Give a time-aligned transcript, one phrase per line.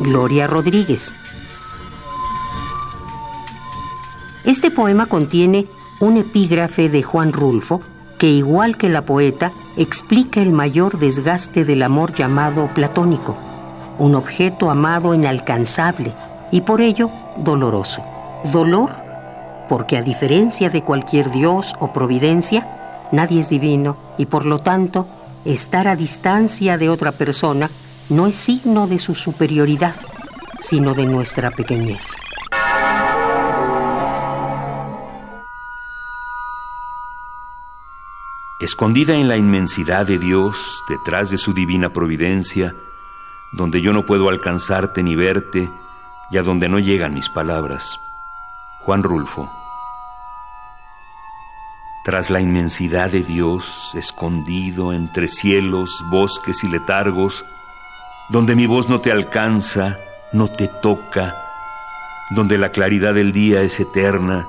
[0.00, 1.14] Gloria Rodríguez.
[4.44, 5.66] Este poema contiene
[6.00, 7.80] un epígrafe de Juan Rulfo
[8.18, 13.36] que, igual que la poeta, explica el mayor desgaste del amor llamado platónico,
[13.98, 16.14] un objeto amado inalcanzable
[16.52, 18.02] y por ello doloroso.
[18.52, 19.06] Dolor
[19.68, 22.66] porque a diferencia de cualquier dios o providencia,
[23.12, 25.06] nadie es divino y por lo tanto
[25.46, 27.70] estar a distancia de otra persona
[28.08, 29.94] no es signo de su superioridad,
[30.60, 32.14] sino de nuestra pequeñez.
[38.58, 42.74] Escondida en la inmensidad de Dios, detrás de su divina providencia,
[43.52, 45.68] donde yo no puedo alcanzarte ni verte,
[46.30, 48.00] y a donde no llegan mis palabras.
[48.80, 49.65] Juan Rulfo.
[52.06, 57.44] Tras la inmensidad de Dios, escondido entre cielos, bosques y letargos,
[58.28, 59.98] donde mi voz no te alcanza,
[60.32, 61.34] no te toca,
[62.30, 64.46] donde la claridad del día es eterna,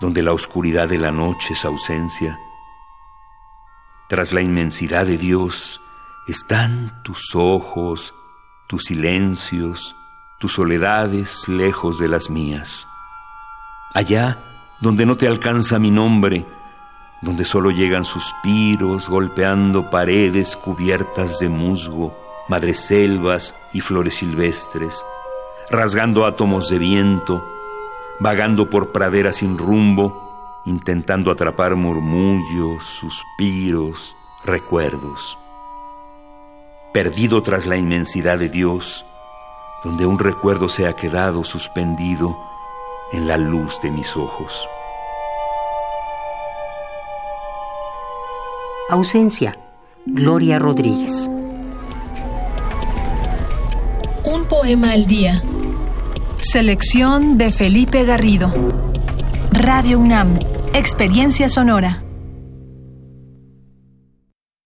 [0.00, 2.40] donde la oscuridad de la noche es ausencia,
[4.08, 5.82] tras la inmensidad de Dios
[6.28, 8.14] están tus ojos,
[8.68, 9.94] tus silencios,
[10.38, 12.86] tus soledades lejos de las mías.
[13.92, 14.38] Allá
[14.80, 16.46] donde no te alcanza mi nombre,
[17.22, 22.14] donde solo llegan suspiros golpeando paredes cubiertas de musgo,
[22.48, 25.04] madreselvas y flores silvestres,
[25.70, 27.44] rasgando átomos de viento,
[28.18, 35.38] vagando por praderas sin rumbo, intentando atrapar murmullos, suspiros, recuerdos.
[36.92, 39.04] Perdido tras la inmensidad de Dios,
[39.84, 42.36] donde un recuerdo se ha quedado suspendido
[43.12, 44.66] en la luz de mis ojos.
[48.90, 49.56] Ausencia.
[50.04, 51.30] Gloria Rodríguez.
[54.24, 55.42] Un poema al día.
[56.40, 58.52] Selección de Felipe Garrido.
[59.52, 60.38] Radio UNAM,
[60.74, 62.02] Experiencia Sonora.